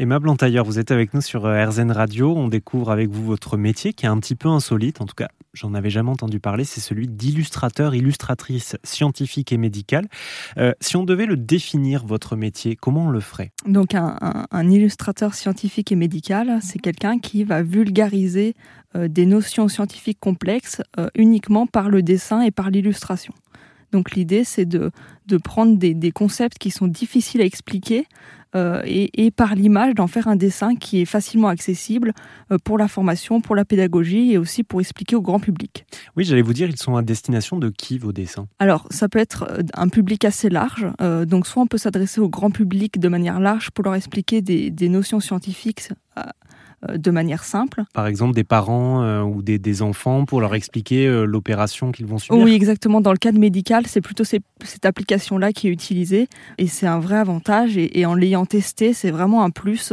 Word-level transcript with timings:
Emma 0.00 0.20
Blantailleur, 0.20 0.64
vous 0.64 0.78
êtes 0.78 0.92
avec 0.92 1.12
nous 1.12 1.20
sur 1.20 1.44
euh, 1.44 1.66
RZN 1.66 1.90
Radio. 1.90 2.32
On 2.36 2.46
découvre 2.46 2.92
avec 2.92 3.10
vous 3.10 3.24
votre 3.24 3.56
métier 3.56 3.92
qui 3.92 4.06
est 4.06 4.08
un 4.08 4.18
petit 4.20 4.36
peu 4.36 4.48
insolite. 4.48 5.00
En 5.00 5.06
tout 5.06 5.16
cas, 5.16 5.26
j'en 5.54 5.74
avais 5.74 5.90
jamais 5.90 6.10
entendu 6.10 6.38
parler. 6.38 6.62
C'est 6.62 6.80
celui 6.80 7.08
d'illustrateur, 7.08 7.96
illustratrice 7.96 8.76
scientifique 8.84 9.50
et 9.50 9.56
médicale. 9.56 10.06
Euh, 10.56 10.72
si 10.80 10.96
on 10.96 11.02
devait 11.02 11.26
le 11.26 11.36
définir, 11.36 12.06
votre 12.06 12.36
métier, 12.36 12.76
comment 12.76 13.06
on 13.06 13.10
le 13.10 13.18
ferait? 13.18 13.50
Donc, 13.66 13.96
un, 13.96 14.70
illustrateur 14.70 15.34
scientifique 15.34 15.90
et 15.90 15.96
médical, 15.96 16.60
c'est 16.62 16.78
quelqu'un 16.78 17.18
qui 17.18 17.42
va 17.42 17.64
vulgariser 17.64 18.54
euh, 18.94 19.08
des 19.08 19.26
notions 19.26 19.66
scientifiques 19.66 20.20
complexes 20.20 20.80
uniquement 21.16 21.66
par 21.66 21.88
le 21.88 22.02
dessin 22.02 22.42
et 22.42 22.52
par 22.52 22.70
l'illustration. 22.70 23.34
Donc 23.90 24.12
l'idée, 24.12 24.44
c'est 24.44 24.66
de, 24.66 24.90
de 25.26 25.36
prendre 25.38 25.78
des, 25.78 25.94
des, 25.94 26.12
concepts 26.12 26.58
qui 26.58 26.70
sont 26.70 26.86
difficiles 26.86 27.40
à 27.40 27.44
expliquer 27.44 28.06
euh, 28.54 28.82
et, 28.84 29.26
et, 29.26 29.30
par 29.30 29.54
l'image 29.54 29.94
d'en 29.94 30.06
faire 30.06 30.26
un 30.26 30.36
dessin 30.36 30.74
qui 30.74 31.00
est 31.00 31.04
facilement 31.04 31.48
accessible 31.48 32.12
euh, 32.50 32.56
pour 32.62 32.78
la 32.78 32.88
formation, 32.88 33.40
pour 33.40 33.54
la 33.54 33.64
pédagogie 33.64 34.32
et 34.32 34.38
aussi 34.38 34.64
pour 34.64 34.80
expliquer 34.80 35.16
au 35.16 35.20
grand 35.20 35.38
public. 35.38 35.84
Oui, 36.16 36.24
j'allais 36.24 36.42
vous 36.42 36.54
dire, 36.54 36.68
ils 36.68 36.78
sont 36.78 36.96
à 36.96 37.02
destination 37.02 37.58
de 37.58 37.68
qui 37.68 37.98
vos 37.98 38.12
dessins? 38.12 38.48
Alors, 38.58 38.86
ça 38.90 39.08
peut 39.08 39.18
être 39.18 39.46
euh, 39.50 39.62
un 39.74 39.88
public 39.88 40.24
assez 40.24 40.48
large. 40.48 40.86
donc, 41.26 41.46
soit 41.46 41.62
on 41.62 41.66
peut 41.66 41.78
s'adresser 41.78 42.20
au 42.20 42.28
grand 42.28 42.50
public 42.50 42.98
de 42.98 43.08
manière 43.08 43.40
large 43.40 43.70
pour 43.70 43.84
leur 43.84 43.94
expliquer 43.94 44.40
des, 44.40 44.70
des 44.70 44.88
notions 44.88 45.20
scientifiques 45.20 45.90
de 46.86 47.10
manière 47.10 47.44
simple. 47.44 47.82
Par 47.92 48.06
exemple, 48.06 48.34
des 48.34 48.44
parents 48.44 49.02
euh, 49.02 49.22
ou 49.22 49.42
des, 49.42 49.82
enfants 49.82 50.24
pour 50.24 50.40
leur 50.40 50.54
expliquer 50.54 51.06
euh, 51.06 51.24
l'opération 51.24 51.92
qu'ils 51.92 52.06
vont 52.06 52.18
subir 52.18 52.42
Oui, 52.42 52.52
exactement. 52.52 53.00
Dans 53.00 53.12
le 53.12 53.18
cadre 53.18 53.38
médical, 53.38 53.86
c'est 53.86 54.00
plutôt 54.00 54.24
cette 54.24 54.42
application-là 54.84 55.52
qui 55.52 55.68
est 55.68 55.70
utilisée 55.70 56.28
et 56.56 56.66
c'est 56.66 56.86
un 56.86 57.00
vrai 57.00 57.16
avantage. 57.16 57.76
Et, 57.76 58.06
en 58.06 58.14
l'ayant 58.14 58.46
testé, 58.46 58.92
c'est 58.92 59.10
vraiment 59.10 59.42
un 59.42 59.50
plus 59.50 59.92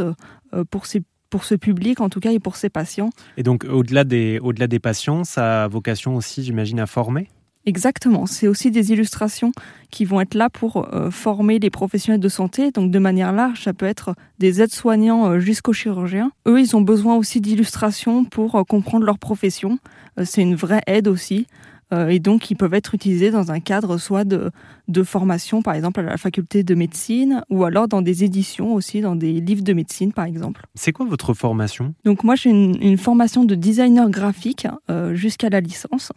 pour 0.70 0.86
pour 1.28 1.44
ce 1.44 1.56
public 1.56 2.00
en 2.00 2.08
tout 2.08 2.20
cas 2.20 2.30
et 2.30 2.38
pour 2.38 2.56
ses 2.56 2.70
patients. 2.70 3.10
Et 3.36 3.42
donc 3.42 3.64
au-delà 3.64 4.04
des, 4.04 4.38
au-delà 4.40 4.68
des 4.68 4.78
patients, 4.78 5.24
ça 5.24 5.64
a 5.64 5.68
vocation 5.68 6.16
aussi, 6.16 6.42
j'imagine, 6.44 6.80
à 6.80 6.86
former? 6.86 7.28
Exactement, 7.68 8.26
c'est 8.26 8.46
aussi 8.46 8.70
des 8.70 8.92
illustrations 8.92 9.50
qui 9.90 10.04
vont 10.04 10.20
être 10.20 10.34
là 10.34 10.48
pour 10.48 10.88
euh, 10.94 11.10
former 11.10 11.58
les 11.58 11.68
professionnels 11.68 12.20
de 12.20 12.28
santé. 12.28 12.70
Donc 12.70 12.92
de 12.92 12.98
manière 13.00 13.32
large, 13.32 13.64
ça 13.64 13.72
peut 13.72 13.86
être 13.86 14.14
des 14.38 14.62
aides-soignants 14.62 15.28
euh, 15.28 15.38
jusqu'aux 15.40 15.72
chirurgiens. 15.72 16.30
Eux, 16.46 16.60
ils 16.60 16.76
ont 16.76 16.80
besoin 16.80 17.16
aussi 17.16 17.40
d'illustrations 17.40 18.24
pour 18.24 18.54
euh, 18.54 18.62
comprendre 18.62 19.04
leur 19.04 19.18
profession. 19.18 19.80
c'est 20.22 20.42
une 20.42 20.54
vraie 20.54 20.82
aide 20.86 21.08
aussi. 21.08 21.48
Et 21.92 22.18
donc, 22.18 22.50
ils 22.50 22.56
peuvent 22.56 22.74
être 22.74 22.94
utilisés 22.94 23.30
dans 23.30 23.52
un 23.52 23.60
cadre 23.60 23.96
soit 23.96 24.24
de, 24.24 24.50
de 24.88 25.02
formation, 25.04 25.62
par 25.62 25.74
exemple 25.74 26.00
à 26.00 26.02
la 26.02 26.16
faculté 26.16 26.64
de 26.64 26.74
médecine, 26.74 27.42
ou 27.48 27.64
alors 27.64 27.86
dans 27.86 28.02
des 28.02 28.24
éditions 28.24 28.74
aussi, 28.74 29.00
dans 29.00 29.14
des 29.14 29.40
livres 29.40 29.62
de 29.62 29.72
médecine, 29.72 30.12
par 30.12 30.24
exemple. 30.24 30.66
C'est 30.74 30.92
quoi 30.92 31.06
votre 31.06 31.32
formation? 31.32 31.94
Donc 32.04 32.24
moi, 32.24 32.34
j'ai 32.34 32.50
une, 32.50 32.76
une, 32.82 32.98
formation 32.98 33.44
de 33.44 33.54
designer 33.54 34.10
graphique 34.10 34.66
jusqu'à 35.14 35.48
la 35.48 35.60
licence. 35.60 36.10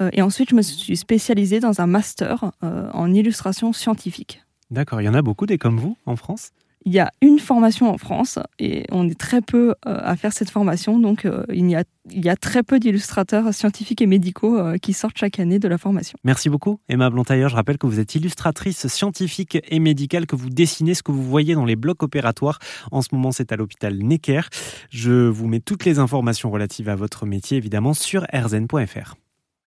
Euh, 0.00 0.10
et 0.12 0.22
ensuite, 0.22 0.50
je 0.50 0.54
me 0.54 0.62
suis 0.62 0.96
spécialisée 0.96 1.60
dans 1.60 1.80
un 1.80 1.86
master 1.86 2.52
euh, 2.62 2.90
en 2.92 3.12
illustration 3.12 3.72
scientifique. 3.72 4.42
D'accord, 4.70 5.00
il 5.00 5.04
y 5.04 5.08
en 5.08 5.14
a 5.14 5.22
beaucoup 5.22 5.46
des 5.46 5.58
comme 5.58 5.78
vous 5.78 5.96
en 6.06 6.16
France? 6.16 6.50
Il 6.84 6.92
y 6.92 6.98
a 6.98 7.10
une 7.20 7.38
formation 7.38 7.90
en 7.90 7.98
France 7.98 8.38
et 8.58 8.84
on 8.90 9.08
est 9.08 9.18
très 9.18 9.40
peu 9.40 9.70
euh, 9.70 9.98
à 10.02 10.16
faire 10.16 10.32
cette 10.32 10.50
formation, 10.50 10.98
donc 10.98 11.26
il, 11.52 11.70
y 11.70 11.76
a, 11.76 11.84
il 12.10 12.24
y 12.24 12.28
a 12.28 12.36
très 12.36 12.62
peu 12.62 12.78
d'illustrateurs 12.78 13.52
scientifiques 13.54 14.02
et 14.02 14.06
médicaux 14.06 14.58
qui 14.80 14.92
sortent 14.92 15.18
chaque 15.18 15.38
année 15.38 15.58
de 15.58 15.68
la 15.68 15.78
formation. 15.78 16.18
Merci 16.24 16.48
beaucoup 16.48 16.80
Emma 16.88 17.10
Blantailleur. 17.10 17.48
Je 17.48 17.56
rappelle 17.56 17.78
que 17.78 17.86
vous 17.86 18.00
êtes 18.00 18.14
illustratrice 18.14 18.86
scientifique 18.86 19.58
et 19.68 19.78
médicale, 19.78 20.26
que 20.26 20.36
vous 20.36 20.50
dessinez 20.50 20.94
ce 20.94 21.02
que 21.02 21.12
vous 21.12 21.22
voyez 21.22 21.54
dans 21.54 21.64
les 21.64 21.76
blocs 21.76 22.02
opératoires. 22.02 22.58
En 22.90 23.02
ce 23.02 23.08
moment, 23.12 23.32
c'est 23.32 23.52
à 23.52 23.56
l'hôpital 23.56 23.96
Necker. 23.98 24.42
Je 24.90 25.28
vous 25.28 25.46
mets 25.46 25.60
toutes 25.60 25.84
les 25.84 25.98
informations 25.98 26.50
relatives 26.50 26.88
à 26.88 26.96
votre 26.96 27.26
métier, 27.26 27.56
évidemment, 27.56 27.94
sur 27.94 28.26
rzn.fr. 28.32 29.14